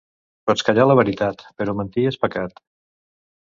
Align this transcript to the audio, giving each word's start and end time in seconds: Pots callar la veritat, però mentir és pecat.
Pots 0.51 0.63
callar 0.69 0.85
la 0.91 0.95
veritat, 0.99 1.43
però 1.61 1.75
mentir 1.83 2.07
és 2.13 2.19
pecat. 2.25 2.59